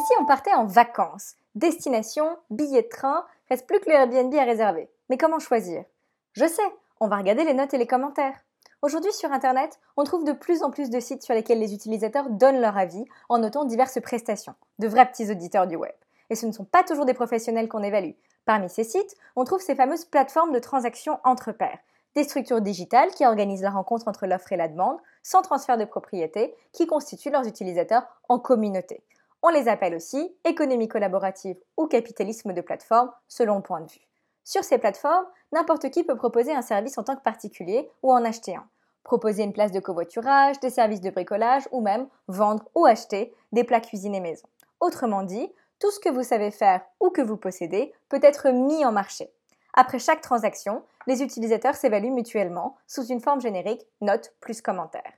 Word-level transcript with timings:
si 0.00 0.12
on 0.20 0.26
partait 0.26 0.54
en 0.54 0.66
vacances 0.66 1.34
Destination, 1.54 2.36
billet 2.50 2.82
de 2.82 2.88
train, 2.88 3.24
reste 3.48 3.66
plus 3.66 3.80
que 3.80 3.88
le 3.88 3.96
Airbnb 3.96 4.34
à 4.34 4.44
réserver. 4.44 4.90
Mais 5.08 5.16
comment 5.16 5.38
choisir? 5.38 5.84
Je 6.32 6.46
sais, 6.46 6.62
on 7.00 7.08
va 7.08 7.16
regarder 7.16 7.44
les 7.44 7.54
notes 7.54 7.72
et 7.72 7.78
les 7.78 7.86
commentaires. 7.86 8.38
Aujourd'hui 8.82 9.12
sur 9.12 9.32
Internet, 9.32 9.80
on 9.96 10.04
trouve 10.04 10.24
de 10.24 10.32
plus 10.32 10.62
en 10.62 10.70
plus 10.70 10.90
de 10.90 11.00
sites 11.00 11.22
sur 11.22 11.34
lesquels 11.34 11.58
les 11.58 11.72
utilisateurs 11.72 12.28
donnent 12.28 12.60
leur 12.60 12.76
avis 12.76 13.04
en 13.30 13.38
notant 13.38 13.64
diverses 13.64 14.00
prestations, 14.02 14.54
de 14.78 14.86
vrais 14.86 15.10
petits 15.10 15.30
auditeurs 15.30 15.66
du 15.66 15.76
web. 15.76 15.94
Et 16.28 16.34
ce 16.34 16.44
ne 16.44 16.52
sont 16.52 16.64
pas 16.64 16.84
toujours 16.84 17.06
des 17.06 17.14
professionnels 17.14 17.68
qu'on 17.68 17.82
évalue. 17.82 18.12
Parmi 18.44 18.68
ces 18.68 18.84
sites, 18.84 19.16
on 19.34 19.44
trouve 19.44 19.62
ces 19.62 19.74
fameuses 19.74 20.04
plateformes 20.04 20.52
de 20.52 20.58
transactions 20.58 21.18
entre 21.24 21.52
pairs, 21.52 21.78
des 22.14 22.24
structures 22.24 22.60
digitales 22.60 23.10
qui 23.10 23.24
organisent 23.24 23.62
la 23.62 23.70
rencontre 23.70 24.08
entre 24.08 24.26
l'offre 24.26 24.52
et 24.52 24.56
la 24.56 24.68
demande, 24.68 24.98
sans 25.22 25.40
transfert 25.40 25.78
de 25.78 25.84
propriété, 25.86 26.54
qui 26.72 26.86
constituent 26.86 27.30
leurs 27.30 27.46
utilisateurs 27.46 28.06
en 28.28 28.38
communauté. 28.38 29.02
On 29.48 29.50
les 29.50 29.68
appelle 29.68 29.94
aussi 29.94 30.34
économie 30.44 30.88
collaborative 30.88 31.56
ou 31.76 31.86
capitalisme 31.86 32.52
de 32.52 32.60
plateforme 32.60 33.12
selon 33.28 33.54
le 33.54 33.62
point 33.62 33.80
de 33.80 33.88
vue. 33.88 34.08
Sur 34.42 34.64
ces 34.64 34.76
plateformes, 34.76 35.24
n'importe 35.52 35.88
qui 35.90 36.02
peut 36.02 36.16
proposer 36.16 36.52
un 36.52 36.62
service 36.62 36.98
en 36.98 37.04
tant 37.04 37.14
que 37.14 37.22
particulier 37.22 37.88
ou 38.02 38.12
en 38.12 38.24
acheter 38.24 38.56
un. 38.56 38.66
Proposer 39.04 39.44
une 39.44 39.52
place 39.52 39.70
de 39.70 39.78
covoiturage, 39.78 40.58
des 40.58 40.70
services 40.70 41.00
de 41.00 41.10
bricolage 41.10 41.68
ou 41.70 41.80
même 41.80 42.08
vendre 42.26 42.64
ou 42.74 42.86
acheter 42.86 43.32
des 43.52 43.62
plats 43.62 43.78
cuisinés 43.78 44.18
maison. 44.18 44.48
Autrement 44.80 45.22
dit, 45.22 45.48
tout 45.78 45.92
ce 45.92 46.00
que 46.00 46.08
vous 46.08 46.24
savez 46.24 46.50
faire 46.50 46.80
ou 46.98 47.10
que 47.10 47.22
vous 47.22 47.36
possédez 47.36 47.92
peut 48.08 48.18
être 48.24 48.50
mis 48.50 48.84
en 48.84 48.90
marché. 48.90 49.30
Après 49.74 50.00
chaque 50.00 50.22
transaction, 50.22 50.82
les 51.06 51.22
utilisateurs 51.22 51.76
s'évaluent 51.76 52.10
mutuellement 52.10 52.76
sous 52.88 53.06
une 53.06 53.20
forme 53.20 53.40
générique 53.40 53.86
notes 54.00 54.34
plus 54.40 54.60
commentaires. 54.60 55.12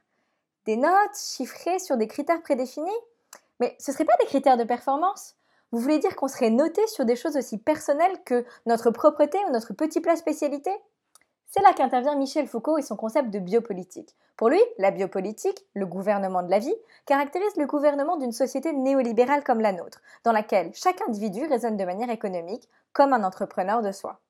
Des 0.67 0.77
notes 0.77 1.17
chiffrées 1.17 1.79
sur 1.79 1.97
des 1.97 2.09
critères 2.09 2.43
prédéfinis? 2.43 2.91
Mais 3.61 3.77
ce 3.79 3.91
ne 3.91 3.95
serait 3.95 4.05
pas 4.05 4.17
des 4.21 4.27
critères 4.27 4.57
de 4.57 4.65
performance? 4.65 5.37
Vous 5.71 5.81
voulez 5.81 5.99
dire 5.99 6.17
qu'on 6.17 6.29
serait 6.29 6.51
noté 6.51 6.87
sur 6.87 7.05
des 7.05 7.17
choses 7.17 7.37
aussi 7.37 7.59
personnelles 7.59 8.23
que 8.25 8.47
notre 8.67 8.91
propreté 8.91 9.39
ou 9.47 9.53
notre 9.53 9.75
petit 9.75 10.01
plat 10.01 10.17
spécialité? 10.17 10.71
C'est 11.47 11.63
là 11.63 11.73
qu'intervient 11.73 12.15
Michel 12.15 12.47
Foucault 12.47 12.79
et 12.79 12.83
son 12.83 12.97
concept 12.97 13.31
de 13.31 13.39
biopolitique. 13.39 14.15
Pour 14.37 14.51
lui, 14.51 14.61
la 14.79 14.91
biopolitique, 14.91 15.67
le 15.75 15.87
gouvernement 15.87 16.43
de 16.43 16.51
la 16.51 16.59
vie, 16.59 16.75
caractérise 17.07 17.57
le 17.57 17.67
gouvernement 17.67 18.17
d'une 18.17 18.33
société 18.33 18.73
néolibérale 18.73 19.43
comme 19.43 19.61
la 19.61 19.73
nôtre, 19.73 20.01
dans 20.25 20.33
laquelle 20.33 20.71
chaque 20.75 21.01
individu 21.09 21.45
raisonne 21.47 21.77
de 21.77 21.85
manière 21.85 22.11
économique 22.11 22.69
comme 22.93 23.13
un 23.13 23.25
entrepreneur 23.25 23.83
de 23.83 23.93
soi. 23.93 24.21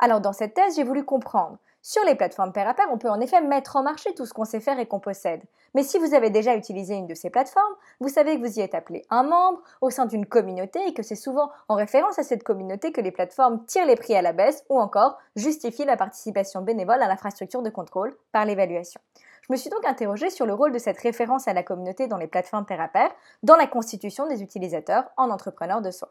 Alors 0.00 0.20
dans 0.20 0.32
cette 0.32 0.54
thèse, 0.54 0.76
j'ai 0.76 0.84
voulu 0.84 1.04
comprendre 1.04 1.58
sur 1.86 2.02
les 2.04 2.14
plateformes 2.14 2.50
pair 2.50 2.66
à 2.66 2.72
pair, 2.72 2.86
on 2.90 2.96
peut 2.96 3.10
en 3.10 3.20
effet 3.20 3.42
mettre 3.42 3.76
en 3.76 3.82
marché 3.82 4.14
tout 4.14 4.24
ce 4.24 4.32
qu'on 4.32 4.46
sait 4.46 4.60
faire 4.60 4.78
et 4.78 4.86
qu'on 4.86 5.00
possède. 5.00 5.42
Mais 5.74 5.82
si 5.82 5.98
vous 5.98 6.14
avez 6.14 6.30
déjà 6.30 6.56
utilisé 6.56 6.94
une 6.94 7.06
de 7.06 7.12
ces 7.12 7.28
plateformes, 7.28 7.74
vous 8.00 8.08
savez 8.08 8.36
que 8.36 8.40
vous 8.40 8.58
y 8.58 8.62
êtes 8.62 8.74
appelé 8.74 9.04
un 9.10 9.22
membre 9.22 9.60
au 9.82 9.90
sein 9.90 10.06
d'une 10.06 10.24
communauté 10.24 10.80
et 10.86 10.94
que 10.94 11.02
c'est 11.02 11.14
souvent 11.14 11.50
en 11.68 11.74
référence 11.74 12.18
à 12.18 12.22
cette 12.22 12.42
communauté 12.42 12.90
que 12.90 13.02
les 13.02 13.10
plateformes 13.10 13.66
tirent 13.66 13.84
les 13.84 13.96
prix 13.96 14.14
à 14.14 14.22
la 14.22 14.32
baisse 14.32 14.64
ou 14.70 14.80
encore 14.80 15.18
justifient 15.36 15.84
la 15.84 15.98
participation 15.98 16.62
bénévole 16.62 17.02
à 17.02 17.06
l'infrastructure 17.06 17.60
de 17.60 17.68
contrôle 17.68 18.16
par 18.32 18.46
l'évaluation. 18.46 19.02
Je 19.46 19.52
me 19.52 19.58
suis 19.58 19.68
donc 19.68 19.84
interrogée 19.84 20.30
sur 20.30 20.46
le 20.46 20.54
rôle 20.54 20.72
de 20.72 20.78
cette 20.78 20.98
référence 20.98 21.48
à 21.48 21.52
la 21.52 21.62
communauté 21.62 22.06
dans 22.06 22.16
les 22.16 22.28
plateformes 22.28 22.64
pair 22.64 22.80
à 22.80 22.88
pair 22.88 23.10
dans 23.42 23.56
la 23.56 23.66
constitution 23.66 24.26
des 24.26 24.42
utilisateurs 24.42 25.04
en 25.18 25.28
entrepreneurs 25.28 25.82
de 25.82 25.90
soi. 25.90 26.08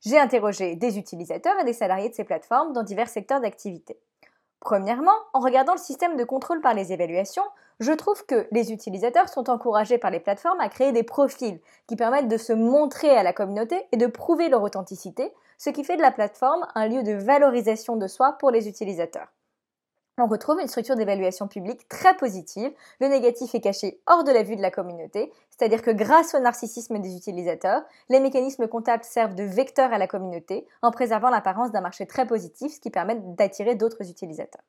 J'ai 0.00 0.18
interrogé 0.18 0.74
des 0.74 0.98
utilisateurs 0.98 1.60
et 1.60 1.64
des 1.64 1.74
salariés 1.74 2.08
de 2.08 2.14
ces 2.14 2.24
plateformes 2.24 2.72
dans 2.72 2.82
divers 2.82 3.08
secteurs 3.08 3.40
d'activité. 3.40 4.00
Premièrement, 4.62 5.10
en 5.32 5.40
regardant 5.40 5.72
le 5.72 5.78
système 5.78 6.16
de 6.16 6.22
contrôle 6.22 6.60
par 6.60 6.72
les 6.72 6.92
évaluations, 6.92 7.42
je 7.80 7.92
trouve 7.92 8.24
que 8.26 8.46
les 8.52 8.70
utilisateurs 8.70 9.28
sont 9.28 9.50
encouragés 9.50 9.98
par 9.98 10.12
les 10.12 10.20
plateformes 10.20 10.60
à 10.60 10.68
créer 10.68 10.92
des 10.92 11.02
profils 11.02 11.58
qui 11.88 11.96
permettent 11.96 12.28
de 12.28 12.36
se 12.36 12.52
montrer 12.52 13.10
à 13.10 13.24
la 13.24 13.32
communauté 13.32 13.84
et 13.90 13.96
de 13.96 14.06
prouver 14.06 14.48
leur 14.48 14.62
authenticité, 14.62 15.34
ce 15.58 15.70
qui 15.70 15.82
fait 15.82 15.96
de 15.96 16.02
la 16.02 16.12
plateforme 16.12 16.64
un 16.76 16.86
lieu 16.86 17.02
de 17.02 17.12
valorisation 17.12 17.96
de 17.96 18.06
soi 18.06 18.36
pour 18.38 18.52
les 18.52 18.68
utilisateurs 18.68 19.32
on 20.18 20.26
retrouve 20.26 20.60
une 20.60 20.68
structure 20.68 20.94
d'évaluation 20.94 21.48
publique 21.48 21.88
très 21.88 22.14
positive. 22.16 22.70
Le 23.00 23.08
négatif 23.08 23.54
est 23.54 23.60
caché 23.60 24.00
hors 24.06 24.24
de 24.24 24.32
la 24.32 24.42
vue 24.42 24.56
de 24.56 24.62
la 24.62 24.70
communauté, 24.70 25.32
c'est-à-dire 25.48 25.82
que 25.82 25.90
grâce 25.90 26.34
au 26.34 26.38
narcissisme 26.38 26.98
des 26.98 27.16
utilisateurs, 27.16 27.82
les 28.10 28.20
mécanismes 28.20 28.68
comptables 28.68 29.04
servent 29.04 29.34
de 29.34 29.44
vecteur 29.44 29.92
à 29.92 29.98
la 29.98 30.06
communauté 30.06 30.66
en 30.82 30.90
préservant 30.90 31.30
l'apparence 31.30 31.72
d'un 31.72 31.80
marché 31.80 32.06
très 32.06 32.26
positif, 32.26 32.74
ce 32.74 32.80
qui 32.80 32.90
permet 32.90 33.16
d'attirer 33.16 33.74
d'autres 33.74 34.08
utilisateurs. 34.08 34.62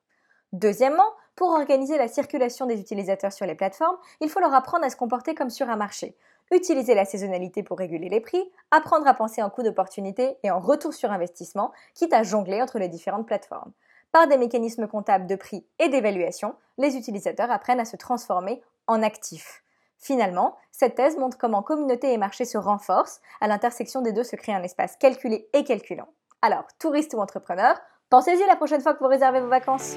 Deuxièmement, 0.52 1.12
pour 1.36 1.48
organiser 1.50 1.98
la 1.98 2.08
circulation 2.08 2.64
des 2.64 2.80
utilisateurs 2.80 3.32
sur 3.32 3.44
les 3.44 3.56
plateformes, 3.56 3.96
il 4.20 4.30
faut 4.30 4.40
leur 4.40 4.54
apprendre 4.54 4.84
à 4.84 4.90
se 4.90 4.96
comporter 4.96 5.34
comme 5.34 5.50
sur 5.50 5.68
un 5.68 5.76
marché. 5.76 6.16
Utiliser 6.52 6.94
la 6.94 7.04
saisonnalité 7.04 7.62
pour 7.62 7.78
réguler 7.78 8.08
les 8.08 8.20
prix, 8.20 8.42
apprendre 8.70 9.06
à 9.06 9.14
penser 9.14 9.42
en 9.42 9.50
coût 9.50 9.62
d'opportunité 9.62 10.36
et 10.42 10.50
en 10.50 10.60
retour 10.60 10.94
sur 10.94 11.10
investissement, 11.10 11.72
quitte 11.94 12.12
à 12.12 12.22
jongler 12.22 12.62
entre 12.62 12.78
les 12.78 12.88
différentes 12.88 13.26
plateformes. 13.26 13.72
Par 14.14 14.28
des 14.28 14.38
mécanismes 14.38 14.86
comptables 14.86 15.26
de 15.26 15.34
prix 15.34 15.66
et 15.80 15.88
d'évaluation, 15.88 16.54
les 16.78 16.96
utilisateurs 16.96 17.50
apprennent 17.50 17.80
à 17.80 17.84
se 17.84 17.96
transformer 17.96 18.62
en 18.86 19.02
actifs. 19.02 19.64
Finalement, 19.98 20.54
cette 20.70 20.94
thèse 20.94 21.18
montre 21.18 21.36
comment 21.36 21.64
communauté 21.64 22.12
et 22.12 22.16
marché 22.16 22.44
se 22.44 22.56
renforcent, 22.56 23.20
à 23.40 23.48
l'intersection 23.48 24.02
des 24.02 24.12
deux 24.12 24.22
se 24.22 24.36
crée 24.36 24.54
un 24.54 24.62
espace 24.62 24.94
calculé 24.94 25.48
et 25.52 25.64
calculant. 25.64 26.06
Alors, 26.42 26.62
touriste 26.78 27.12
ou 27.14 27.18
entrepreneur, 27.18 27.74
pensez-y 28.08 28.46
la 28.46 28.54
prochaine 28.54 28.82
fois 28.82 28.94
que 28.94 29.00
vous 29.00 29.10
réservez 29.10 29.40
vos 29.40 29.48
vacances. 29.48 29.96